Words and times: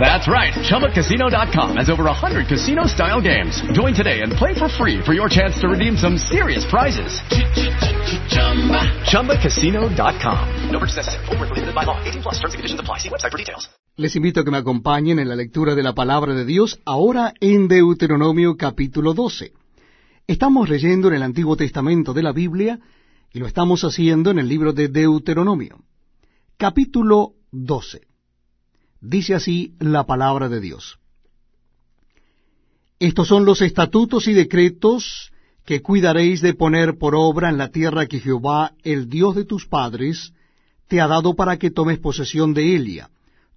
That's 0.00 0.26
right. 0.26 0.52
ChumbaCasino.com 0.52 1.76
has 1.76 1.88
over 1.88 2.04
100 2.04 2.48
casino 2.48 2.86
style 2.86 3.20
games. 3.20 3.62
Join 3.72 3.94
today 3.94 4.22
and 4.22 4.32
play 4.32 4.54
for 4.54 4.68
free 4.68 5.00
for 5.00 5.12
your 5.14 5.28
chance 5.28 5.60
to 5.60 5.68
redeem 5.68 5.96
some 5.96 6.18
serious 6.18 6.64
prizes. 6.64 7.22
ChumbaCasino.com. 9.06 10.70
No 10.70 10.78
purchase 10.80 10.96
necessary. 10.96 11.26
Full 11.26 11.36
prohibited 11.36 11.74
by 11.74 11.84
law. 11.84 12.02
18 12.02 12.22
plus 12.22 12.40
terms 12.40 12.54
and 12.54 12.60
conditions 12.60 12.80
apply. 12.80 12.98
See 12.98 13.08
website 13.08 13.30
for 13.30 13.38
details. 13.38 13.68
Les 13.96 14.16
invito 14.16 14.40
a 14.40 14.44
que 14.44 14.50
me 14.50 14.56
acompañen 14.56 15.18
en 15.18 15.28
la 15.28 15.36
lectura 15.36 15.74
de 15.74 15.82
la 15.82 15.92
palabra 15.92 16.34
de 16.34 16.46
Dios 16.46 16.80
ahora 16.86 17.34
en 17.40 17.68
Deuteronomio 17.68 18.56
capítulo 18.56 19.12
12. 19.12 19.52
Estamos 20.26 20.70
leyendo 20.70 21.08
en 21.08 21.14
el 21.14 21.22
Antiguo 21.22 21.56
Testamento 21.56 22.14
de 22.14 22.22
la 22.22 22.32
Biblia 22.32 22.80
y 23.32 23.38
lo 23.38 23.46
estamos 23.46 23.84
haciendo 23.84 24.30
en 24.30 24.38
el 24.38 24.48
libro 24.48 24.72
de 24.72 24.88
Deuteronomio. 24.88 25.80
Capítulo 26.56 27.34
12. 27.50 28.11
Dice 29.02 29.34
así 29.34 29.74
la 29.80 30.06
palabra 30.06 30.48
de 30.48 30.60
Dios. 30.60 31.00
Estos 33.00 33.26
son 33.26 33.44
los 33.44 33.60
estatutos 33.60 34.28
y 34.28 34.32
decretos 34.32 35.32
que 35.64 35.82
cuidaréis 35.82 36.40
de 36.40 36.54
poner 36.54 36.98
por 36.98 37.16
obra 37.16 37.48
en 37.48 37.58
la 37.58 37.70
tierra 37.70 38.06
que 38.06 38.20
Jehová, 38.20 38.74
el 38.84 39.08
Dios 39.08 39.34
de 39.34 39.44
tus 39.44 39.66
padres, 39.66 40.32
te 40.86 41.00
ha 41.00 41.08
dado 41.08 41.34
para 41.34 41.58
que 41.58 41.72
tomes 41.72 41.98
posesión 41.98 42.54
de 42.54 42.76
ella, 42.76 43.10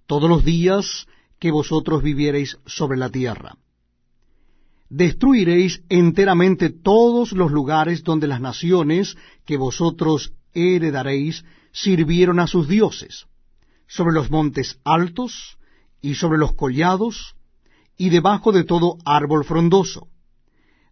todos 0.08 0.28
los 0.28 0.44
días 0.44 1.06
que 1.38 1.52
vosotros 1.52 2.02
viviereis 2.02 2.58
sobre 2.66 2.98
la 2.98 3.10
tierra. 3.10 3.56
Destruiréis 4.88 5.80
enteramente 5.88 6.70
todos 6.70 7.30
los 7.30 7.52
lugares 7.52 8.02
donde 8.02 8.26
las 8.26 8.40
naciones 8.40 9.16
que 9.44 9.56
vosotros 9.56 10.32
heredaréis 10.54 11.44
sirvieron 11.70 12.40
a 12.40 12.48
sus 12.48 12.66
dioses 12.66 13.28
sobre 13.86 14.14
los 14.14 14.30
montes 14.30 14.78
altos, 14.84 15.58
y 16.00 16.14
sobre 16.14 16.38
los 16.38 16.52
collados, 16.52 17.34
y 17.96 18.10
debajo 18.10 18.52
de 18.52 18.64
todo 18.64 18.98
árbol 19.04 19.44
frondoso. 19.44 20.08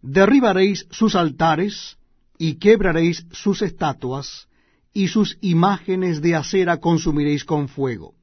Derribaréis 0.01 0.87
sus 0.91 1.15
altares, 1.15 1.97
y 2.37 2.55
quebraréis 2.55 3.25
sus 3.31 3.61
estatuas, 3.61 4.47
y 4.93 5.07
sus 5.09 5.37
imágenes 5.41 6.21
de 6.21 6.35
acera 6.35 6.77
consumiréis 6.77 7.43
con 7.45 7.67
fuego. 7.67 8.13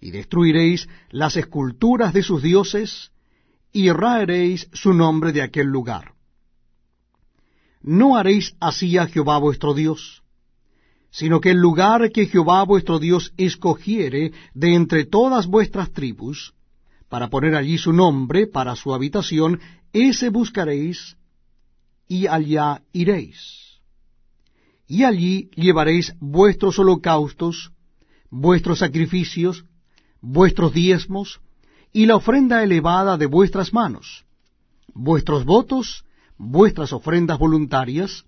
Y 0.00 0.10
destruiréis 0.10 0.88
las 1.10 1.36
esculturas 1.36 2.12
de 2.12 2.22
sus 2.22 2.42
dioses, 2.42 3.12
y 3.72 3.90
raeréis 3.90 4.68
su 4.72 4.92
nombre 4.92 5.32
de 5.32 5.42
aquel 5.42 5.66
lugar. 5.66 6.12
No 7.82 8.16
haréis 8.16 8.54
así 8.60 8.96
a 8.98 9.06
Jehová 9.06 9.38
vuestro 9.38 9.74
Dios, 9.74 10.21
sino 11.12 11.40
que 11.40 11.50
el 11.50 11.58
lugar 11.58 12.10
que 12.10 12.26
Jehová 12.26 12.64
vuestro 12.64 12.98
Dios 12.98 13.34
escogiere 13.36 14.32
de 14.54 14.74
entre 14.74 15.04
todas 15.04 15.46
vuestras 15.46 15.92
tribus, 15.92 16.54
para 17.10 17.28
poner 17.28 17.54
allí 17.54 17.76
su 17.76 17.92
nombre 17.92 18.46
para 18.46 18.74
su 18.74 18.94
habitación, 18.94 19.60
ese 19.92 20.30
buscaréis, 20.30 21.18
y 22.08 22.26
allá 22.26 22.82
iréis. 22.94 23.78
Y 24.88 25.04
allí 25.04 25.50
llevaréis 25.54 26.14
vuestros 26.18 26.78
holocaustos, 26.78 27.72
vuestros 28.30 28.78
sacrificios, 28.78 29.66
vuestros 30.22 30.72
diezmos, 30.72 31.40
y 31.92 32.06
la 32.06 32.16
ofrenda 32.16 32.62
elevada 32.62 33.18
de 33.18 33.26
vuestras 33.26 33.74
manos, 33.74 34.24
vuestros 34.94 35.44
votos, 35.44 36.06
vuestras 36.38 36.94
ofrendas 36.94 37.38
voluntarias, 37.38 38.24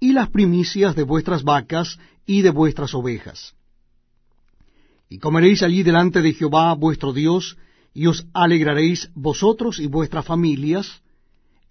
y 0.00 0.14
las 0.14 0.30
primicias 0.30 0.96
de 0.96 1.02
vuestras 1.02 1.44
vacas 1.44 1.98
y 2.24 2.40
de 2.40 2.50
vuestras 2.50 2.94
ovejas. 2.94 3.54
Y 5.10 5.18
comeréis 5.18 5.62
allí 5.62 5.82
delante 5.82 6.22
de 6.22 6.32
Jehová 6.32 6.72
vuestro 6.74 7.12
Dios, 7.12 7.58
y 7.92 8.06
os 8.06 8.26
alegraréis 8.32 9.10
vosotros 9.14 9.78
y 9.78 9.86
vuestras 9.86 10.24
familias 10.24 11.02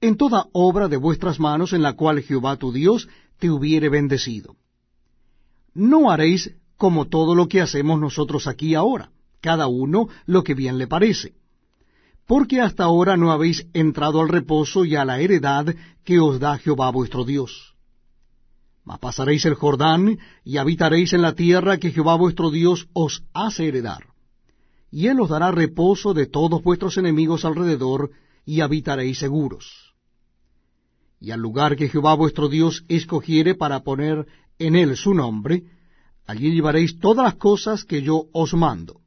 en 0.01 0.15
toda 0.15 0.45
obra 0.53 0.87
de 0.87 0.97
vuestras 0.97 1.39
manos 1.39 1.73
en 1.73 1.81
la 1.81 1.93
cual 1.93 2.21
Jehová 2.21 2.57
tu 2.57 2.71
Dios 2.71 3.07
te 3.39 3.49
hubiere 3.49 3.89
bendecido. 3.89 4.55
No 5.73 6.11
haréis 6.11 6.53
como 6.77 7.07
todo 7.07 7.35
lo 7.35 7.47
que 7.47 7.61
hacemos 7.61 7.99
nosotros 7.99 8.47
aquí 8.47 8.75
ahora, 8.75 9.11
cada 9.41 9.67
uno 9.67 10.07
lo 10.25 10.43
que 10.43 10.53
bien 10.53 10.77
le 10.77 10.87
parece, 10.87 11.33
porque 12.27 12.61
hasta 12.61 12.83
ahora 12.83 13.17
no 13.17 13.31
habéis 13.31 13.65
entrado 13.73 14.21
al 14.21 14.29
reposo 14.29 14.85
y 14.85 14.95
a 14.95 15.05
la 15.05 15.19
heredad 15.19 15.73
que 16.03 16.19
os 16.19 16.39
da 16.39 16.57
Jehová 16.57 16.91
vuestro 16.91 17.23
Dios 17.23 17.69
mas 18.89 18.97
pasaréis 18.97 19.45
el 19.45 19.53
Jordán 19.53 20.17
y 20.43 20.57
habitaréis 20.57 21.13
en 21.13 21.21
la 21.21 21.35
tierra 21.35 21.77
que 21.77 21.91
Jehová 21.91 22.15
vuestro 22.15 22.49
Dios 22.49 22.87
os 22.93 23.23
hace 23.35 23.67
heredar. 23.67 24.07
Y 24.89 25.05
él 25.05 25.19
os 25.19 25.29
dará 25.29 25.51
reposo 25.51 26.15
de 26.15 26.25
todos 26.25 26.63
vuestros 26.63 26.97
enemigos 26.97 27.45
alrededor, 27.45 28.09
y 28.47 28.61
habitaréis 28.61 29.19
seguros. 29.19 29.93
Y 31.19 31.29
al 31.29 31.39
lugar 31.39 31.75
que 31.75 31.87
Jehová 31.87 32.15
vuestro 32.15 32.49
Dios 32.49 32.83
escogiere 32.87 33.53
para 33.53 33.83
poner 33.83 34.25
en 34.57 34.75
él 34.75 34.97
su 34.97 35.13
nombre, 35.13 35.65
allí 36.25 36.51
llevaréis 36.51 36.97
todas 36.97 37.25
las 37.25 37.35
cosas 37.35 37.85
que 37.85 38.01
yo 38.01 38.25
os 38.33 38.55
mando. 38.55 39.01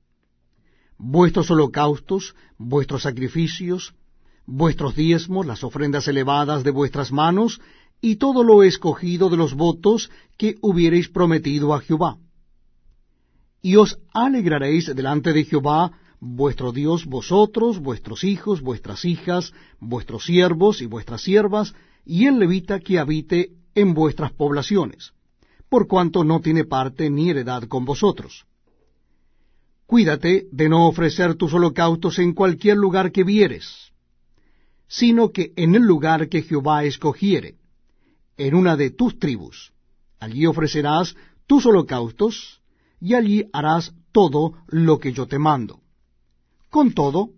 Vuestros 0.97 1.51
holocaustos, 1.51 2.37
vuestros 2.57 3.03
sacrificios, 3.03 3.95
vuestros 4.47 4.95
diezmos, 4.95 5.45
las 5.45 5.65
ofrendas 5.65 6.07
elevadas 6.07 6.63
de 6.63 6.71
vuestras 6.71 7.11
manos, 7.11 7.61
y 8.03 8.17
todo 8.17 8.43
lo 8.43 8.65
escogido 8.65 9.31
de 9.31 9.37
los 9.37 9.55
votos 9.55 10.11
que 10.37 10.57
hubiereis 10.61 11.09
prometido 11.09 11.73
a 11.73 11.81
Jehová. 11.81 12.19
Y 13.63 13.77
os 13.77 13.99
alegraréis 14.13 14.93
delante 14.95 15.33
de 15.33 15.45
Jehová 15.45 15.93
vuestro 16.21 16.73
Dios, 16.73 17.07
vosotros, 17.07 17.79
vuestros 17.79 18.25
hijos, 18.25 18.61
vuestras 18.61 19.05
hijas, 19.05 19.53
vuestros 19.79 20.25
siervos 20.25 20.83
y 20.83 20.87
vuestras 20.87 21.23
siervas, 21.23 21.75
y 22.05 22.27
el 22.27 22.41
levita 22.41 22.81
que 22.81 22.99
habite 22.99 23.53
en 23.77 23.95
vuestras 23.95 24.33
poblaciones, 24.33 25.13
por 25.69 25.87
cuanto 25.87 26.25
no 26.25 26.41
tiene 26.41 26.65
parte 26.65 27.09
ni 27.09 27.31
heredad 27.31 27.65
con 27.69 27.85
vosotros. 27.85 28.47
Cuídate 29.87 30.47
de 30.51 30.69
no 30.69 30.89
ofrecer 30.89 31.37
tus 31.37 31.55
holocaustos 31.55 32.19
en 32.19 32.33
cualquier 32.33 32.79
lugar 32.79 33.13
que 33.13 33.23
vieres, 33.23 33.93
sino 34.89 35.31
que 35.31 35.53
en 35.55 35.77
el 35.77 35.83
lugar 35.83 36.29
que 36.29 36.43
Jehová 36.43 36.85
escogiere, 36.85 37.62
en 38.37 38.55
una 38.55 38.77
de 38.77 38.91
tus 38.91 39.19
tribus. 39.19 39.73
Allí 40.19 40.47
ofrecerás 40.47 41.17
tus 41.47 41.67
holocaustos, 41.67 42.61
y 43.01 43.15
allí 43.15 43.45
harás 43.53 43.93
todo 44.13 44.55
lo 44.69 44.99
que 44.99 45.13
yo 45.13 45.27
te 45.27 45.39
mando. 45.39 45.81
Con 46.71 46.93
todo, 46.93 47.31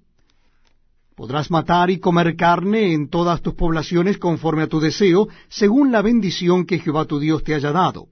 podrás 1.14 1.50
matar 1.50 1.90
y 1.90 1.98
comer 1.98 2.36
carne 2.36 2.92
en 2.92 3.08
todas 3.08 3.40
tus 3.40 3.54
poblaciones 3.54 4.18
conforme 4.18 4.62
a 4.62 4.68
tu 4.68 4.80
deseo, 4.80 5.28
según 5.48 5.92
la 5.92 6.02
bendición 6.02 6.66
que 6.66 6.78
Jehová 6.78 7.06
tu 7.06 7.18
Dios 7.18 7.42
te 7.42 7.54
haya 7.54 7.72
dado. 7.72 8.08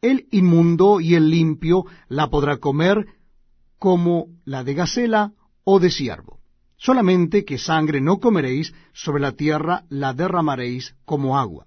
El 0.00 0.28
inmundo 0.30 1.00
y 1.00 1.16
el 1.16 1.28
limpio 1.28 1.84
la 2.08 2.30
podrá 2.30 2.58
comer 2.58 3.06
como 3.78 4.26
la 4.44 4.62
de 4.62 4.74
gacela 4.74 5.32
o 5.64 5.80
de 5.80 5.90
siervo. 5.90 6.38
Solamente 6.76 7.44
que 7.44 7.58
sangre 7.58 8.00
no 8.00 8.20
comeréis, 8.20 8.72
sobre 8.92 9.20
la 9.20 9.32
tierra 9.32 9.84
la 9.88 10.14
derramaréis 10.14 10.94
como 11.04 11.36
agua. 11.36 11.66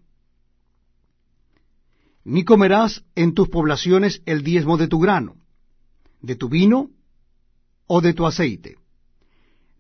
Ni 2.24 2.44
comerás 2.44 3.04
en 3.16 3.34
tus 3.34 3.50
poblaciones 3.50 4.22
el 4.26 4.44
diezmo 4.44 4.78
de 4.78 4.88
tu 4.88 5.00
grano, 5.00 5.36
de 6.22 6.36
tu 6.36 6.50
vino 6.50 6.90
o 7.88 8.02
de 8.02 8.14
tu 8.14 8.26
aceite, 8.26 8.78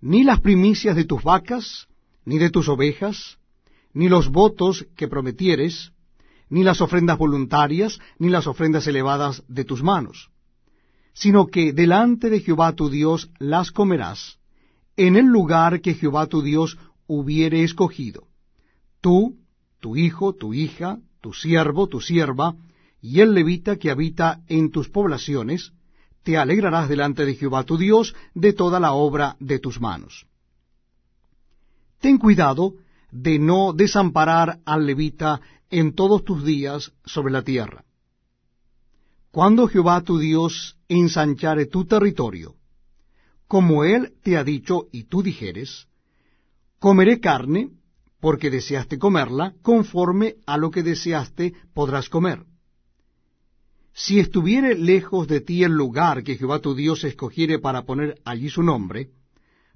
ni 0.01 0.23
las 0.23 0.39
primicias 0.39 0.95
de 0.95 1.05
tus 1.05 1.23
vacas, 1.23 1.87
ni 2.25 2.39
de 2.39 2.49
tus 2.49 2.67
ovejas, 2.67 3.37
ni 3.93 4.09
los 4.09 4.29
votos 4.29 4.87
que 4.95 5.07
prometieres, 5.07 5.91
ni 6.49 6.63
las 6.63 6.81
ofrendas 6.81 7.17
voluntarias, 7.17 7.99
ni 8.17 8.29
las 8.29 8.47
ofrendas 8.47 8.87
elevadas 8.87 9.43
de 9.47 9.63
tus 9.63 9.83
manos 9.83 10.31
sino 11.13 11.47
que 11.47 11.73
delante 11.73 12.29
de 12.29 12.39
Jehová 12.39 12.73
tu 12.73 12.89
Dios 12.89 13.29
las 13.39 13.71
comerás, 13.71 14.39
en 14.95 15.15
el 15.15 15.25
lugar 15.25 15.81
que 15.81 15.93
Jehová 15.93 16.27
tu 16.27 16.41
Dios 16.41 16.77
hubiere 17.07 17.63
escogido. 17.63 18.27
Tú, 19.01 19.37
tu 19.79 19.95
hijo, 19.97 20.33
tu 20.33 20.53
hija, 20.53 20.99
tu 21.21 21.33
siervo, 21.33 21.87
tu 21.87 22.01
sierva, 22.01 22.55
y 23.01 23.21
el 23.21 23.33
levita 23.33 23.77
que 23.77 23.89
habita 23.89 24.41
en 24.47 24.71
tus 24.71 24.89
poblaciones, 24.89 25.71
te 26.23 26.37
alegrarás 26.37 26.89
delante 26.89 27.25
de 27.25 27.35
Jehová 27.35 27.63
tu 27.63 27.77
Dios 27.77 28.15
de 28.33 28.53
toda 28.53 28.79
la 28.79 28.93
obra 28.93 29.37
de 29.39 29.59
tus 29.59 29.79
manos. 29.79 30.27
Ten 31.99 32.17
cuidado 32.17 32.75
de 33.11 33.39
no 33.39 33.73
desamparar 33.73 34.59
al 34.65 34.85
levita 34.85 35.41
en 35.69 35.93
todos 35.93 36.23
tus 36.23 36.43
días 36.43 36.91
sobre 37.05 37.31
la 37.31 37.43
tierra. 37.43 37.83
Cuando 39.31 39.67
Jehová 39.67 40.01
tu 40.01 40.17
Dios 40.17 40.77
ensanchare 40.89 41.65
tu 41.67 41.85
territorio, 41.85 42.55
como 43.47 43.83
él 43.83 44.13
te 44.23 44.37
ha 44.37 44.43
dicho 44.43 44.87
y 44.91 45.05
tú 45.05 45.23
dijeres, 45.23 45.87
comeré 46.79 47.19
carne, 47.19 47.69
porque 48.21 48.51
deseaste 48.51 48.97
comerla, 48.97 49.55
conforme 49.61 50.35
a 50.45 50.57
lo 50.57 50.71
que 50.71 50.83
deseaste 50.83 51.53
podrás 51.73 52.07
comer. 52.07 52.45
Si 53.93 54.19
estuviere 54.19 54.75
lejos 54.75 55.27
de 55.27 55.41
ti 55.41 55.63
el 55.63 55.73
lugar 55.73 56.23
que 56.23 56.37
Jehová 56.37 56.59
tu 56.59 56.73
Dios 56.75 57.03
escogiere 57.03 57.59
para 57.59 57.83
poner 57.83 58.15
allí 58.23 58.49
su 58.49 58.63
nombre, 58.63 59.09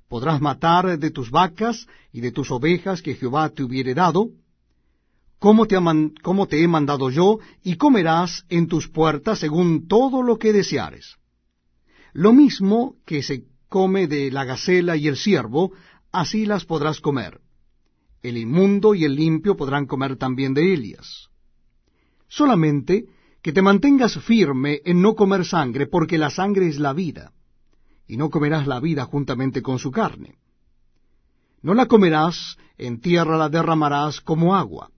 podrás 0.08 0.40
matar 0.40 0.98
de 0.98 1.12
tus 1.12 1.32
vacas 1.32 1.88
y 2.14 2.22
de 2.22 2.32
tus 2.32 2.52
ovejas 2.52 3.02
que 3.02 3.16
Jehová 3.16 3.50
te 3.50 3.64
hubiere 3.64 3.94
dado, 3.94 4.30
como 5.40 5.66
te, 5.66 5.78
como 6.24 6.48
te 6.48 6.64
he 6.64 6.68
mandado 6.68 7.10
yo, 7.10 7.40
y 7.64 7.76
comerás 7.76 8.46
en 8.50 8.68
tus 8.68 8.88
puertas 8.88 9.40
según 9.40 9.88
todo 9.88 10.22
lo 10.22 10.38
que 10.38 10.54
deseares. 10.54 11.18
Lo 12.14 12.32
mismo 12.32 12.96
que 13.06 13.22
se 13.22 13.44
come 13.68 14.08
de 14.08 14.32
la 14.32 14.46
gacela 14.46 14.96
y 14.96 15.08
el 15.08 15.18
ciervo, 15.18 15.74
así 16.12 16.46
las 16.46 16.64
podrás 16.64 17.02
comer. 17.02 17.42
El 18.26 18.38
inmundo 18.38 18.96
y 18.96 19.06
el 19.06 19.14
limpio 19.14 19.56
podrán 19.56 19.86
comer 19.86 20.18
también 20.18 20.56
de 20.56 20.74
ellas. 20.74 21.30
Solamente 22.28 23.06
que 23.44 23.54
te 23.54 23.62
mantengas 23.62 24.18
firme 24.18 24.82
en 24.84 25.00
no 25.00 25.14
comer 25.14 25.46
sangre, 25.46 25.86
porque 25.86 26.18
la 26.18 26.32
sangre 26.32 26.68
es 26.68 26.80
la 26.80 26.94
vida, 26.94 27.34
y 28.08 28.18
no 28.18 28.32
comerás 28.32 28.66
la 28.66 28.80
vida 28.80 29.06
juntamente 29.06 29.62
con 29.62 29.78
su 29.78 29.92
carne. 29.92 30.40
No 31.62 31.76
la 31.76 31.86
comerás, 31.86 32.58
en 32.80 33.00
tierra 33.00 33.38
la 33.38 33.48
derramarás 33.48 34.22
como 34.22 34.56
agua. 34.56 34.90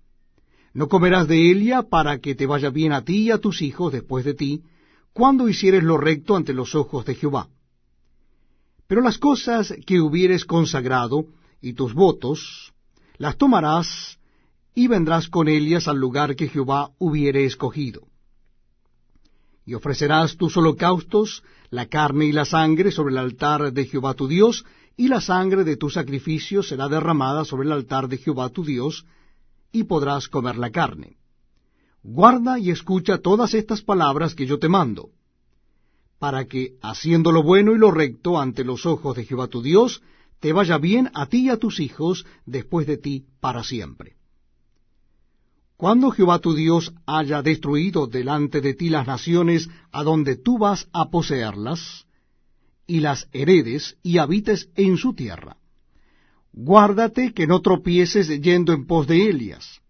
No 0.74 0.88
comerás 0.88 1.28
de 1.28 1.52
ella 1.52 1.84
para 1.84 2.20
que 2.20 2.34
te 2.34 2.46
vaya 2.46 2.70
bien 2.70 2.94
a 2.94 3.04
ti 3.04 3.24
y 3.24 3.32
a 3.32 3.40
tus 3.40 3.62
hijos 3.62 3.92
después 3.92 4.24
de 4.24 4.36
ti, 4.36 4.64
cuando 5.12 5.50
hicieres 5.50 5.84
lo 5.84 5.98
recto 5.98 6.38
ante 6.38 6.54
los 6.54 6.76
ojos 6.76 7.06
de 7.06 7.16
Jehová. 7.16 7.50
Pero 8.88 9.02
las 9.02 9.18
cosas 9.18 9.74
que 9.86 10.00
hubieres 10.00 10.46
consagrado 10.46 11.26
y 11.60 11.74
tus 11.74 11.94
votos, 11.94 12.72
las 13.18 13.38
tomarás 13.38 14.20
y 14.74 14.88
vendrás 14.88 15.28
con 15.28 15.48
ellas 15.48 15.88
al 15.88 15.98
lugar 15.98 16.36
que 16.36 16.48
Jehová 16.48 16.92
hubiere 17.00 17.46
escogido 17.46 18.08
y 19.68 19.74
ofrecerás 19.74 20.38
tus 20.38 20.56
holocaustos, 20.56 21.44
la 21.70 21.88
carne 21.88 22.26
y 22.26 22.32
la 22.32 22.46
sangre 22.46 22.90
sobre 22.90 23.12
el 23.12 23.18
altar 23.18 23.74
de 23.74 23.86
Jehová 23.86 24.14
tu 24.14 24.26
Dios, 24.30 24.64
y 24.96 25.10
la 25.10 25.20
sangre 25.20 25.66
de 25.66 25.76
tu 25.76 25.90
sacrificio 25.90 26.64
será 26.64 26.88
derramada 26.88 27.44
sobre 27.44 27.68
el 27.68 27.74
altar 27.74 28.08
de 28.08 28.18
Jehová 28.18 28.48
tu 28.48 28.64
Dios, 28.64 29.06
y 29.74 29.84
podrás 29.84 30.30
comer 30.30 30.56
la 30.56 30.72
carne. 30.72 31.18
Guarda 32.02 32.58
y 32.58 32.72
escucha 32.72 33.18
todas 33.18 33.54
estas 33.54 33.82
palabras 33.82 34.36
que 34.36 34.46
yo 34.46 34.58
te 34.58 34.70
mando, 34.70 35.10
para 36.18 36.46
que, 36.46 36.76
haciendo 36.82 37.34
lo 37.34 37.44
bueno 37.44 37.74
y 37.74 37.78
lo 37.78 37.92
recto 37.92 38.40
ante 38.40 38.64
los 38.64 38.86
ojos 38.86 39.18
de 39.18 39.26
Jehová 39.26 39.50
tu 39.50 39.62
Dios, 39.62 40.02
te 40.40 40.54
vaya 40.54 40.78
bien 40.78 41.10
a 41.14 41.28
ti 41.28 41.46
y 41.46 41.50
a 41.50 41.58
tus 41.58 41.80
hijos 41.80 42.26
después 42.46 42.88
de 42.88 42.98
ti 42.98 43.26
para 43.40 43.64
siempre. 43.64 44.16
Cuando 45.78 46.10
Jehová 46.10 46.40
tu 46.40 46.56
Dios 46.56 46.94
haya 47.06 47.42
destruido 47.42 48.08
delante 48.08 48.62
de 48.62 48.74
ti 48.74 48.90
las 48.90 49.06
naciones 49.06 49.70
a 49.92 50.04
donde 50.04 50.36
tú 50.36 50.58
vas 50.58 50.88
a 50.92 51.10
poseerlas, 51.10 52.08
y 52.88 53.02
las 53.02 53.28
heredes 53.34 53.98
y 54.02 54.18
habites 54.18 54.70
en 54.76 54.98
su 54.98 55.14
tierra, 55.14 55.58
guárdate 56.54 57.34
que 57.34 57.46
no 57.46 57.62
tropieces 57.62 58.28
yendo 58.42 58.74
en 58.74 58.88
pos 58.88 59.06
de 59.08 59.30
ellas, 59.30 59.82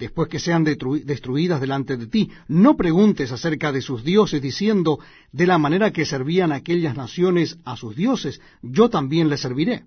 después 0.00 0.28
que 0.28 0.40
sean 0.40 0.64
destruidas 0.64 1.60
delante 1.60 1.96
de 1.96 2.08
ti. 2.08 2.28
No 2.48 2.76
preguntes 2.76 3.30
acerca 3.30 3.70
de 3.70 3.82
sus 3.82 4.02
dioses, 4.02 4.42
diciendo, 4.42 4.98
de 5.30 5.46
la 5.46 5.58
manera 5.58 5.92
que 5.92 6.04
servían 6.04 6.50
aquellas 6.50 6.96
naciones 6.96 7.58
a 7.64 7.76
sus 7.76 7.94
dioses, 7.94 8.40
yo 8.62 8.90
también 8.90 9.28
les 9.28 9.40
serviré. 9.40 9.84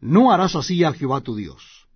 No 0.00 0.30
harás 0.30 0.54
así 0.54 0.84
a 0.84 0.92
Jehová 0.92 1.22
tu 1.22 1.34
Dios 1.34 1.86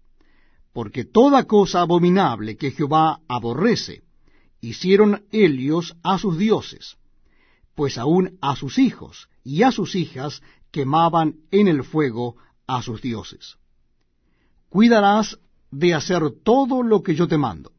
porque 0.72 1.04
toda 1.04 1.44
cosa 1.44 1.80
abominable 1.80 2.56
que 2.56 2.70
Jehová 2.70 3.20
aborrece, 3.28 4.02
hicieron 4.60 5.24
ellos 5.32 5.96
a 6.02 6.18
sus 6.18 6.38
dioses, 6.38 6.96
pues 7.74 7.98
aun 7.98 8.38
a 8.40 8.56
sus 8.56 8.78
hijos 8.78 9.28
y 9.42 9.62
a 9.62 9.72
sus 9.72 9.94
hijas 9.94 10.42
quemaban 10.70 11.36
en 11.50 11.66
el 11.66 11.82
fuego 11.82 12.36
a 12.66 12.82
sus 12.82 13.02
dioses. 13.02 13.56
Cuidarás 14.68 15.38
de 15.70 15.94
hacer 15.94 16.22
todo 16.44 16.82
lo 16.82 17.02
que 17.02 17.14
yo 17.14 17.26
te 17.26 17.36
mando. 17.36 17.70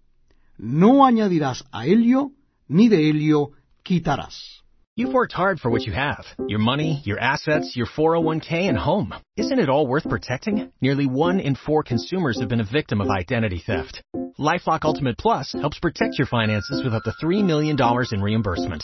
No 0.57 1.05
añadirás 1.05 1.63
a 1.71 1.85
ello, 1.85 2.31
ni 2.67 2.87
de 2.87 3.09
ello 3.09 3.51
quitarás. 3.83 4.61
You've 4.97 5.13
worked 5.13 5.33
hard 5.33 5.59
for 5.59 5.71
what 5.71 5.87
you 5.87 5.93
have 5.93 6.25
your 6.47 6.59
money, 6.59 7.01
your 7.05 7.17
assets, 7.17 7.75
your 7.75 7.87
401k, 7.87 8.67
and 8.67 8.77
home. 8.77 9.13
Isn't 9.37 9.59
it 9.59 9.69
all 9.69 9.87
worth 9.87 10.07
protecting? 10.07 10.71
Nearly 10.81 11.07
one 11.07 11.39
in 11.39 11.55
four 11.55 11.81
consumers 11.81 12.39
have 12.39 12.49
been 12.49 12.59
a 12.59 12.65
victim 12.65 12.99
of 12.99 13.09
identity 13.09 13.63
theft. 13.65 14.01
Lifelock 14.37 14.83
Ultimate 14.83 15.17
Plus 15.17 15.53
helps 15.53 15.79
protect 15.79 16.19
your 16.19 16.27
finances 16.27 16.83
with 16.83 16.93
up 16.93 17.03
to 17.03 17.13
$3 17.23 17.43
million 17.43 17.77
in 18.11 18.21
reimbursement. 18.21 18.83